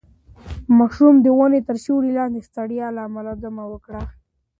ماشوم 0.77 1.15
د 1.21 1.27
ونې 1.37 1.59
تر 1.67 1.75
سیوري 1.83 2.11
لاندې 2.19 2.39
د 2.41 2.47
ستړیا 2.49 2.87
له 2.95 3.01
امله 3.07 3.31
دمه 3.43 3.63
وکړه. 3.71 4.03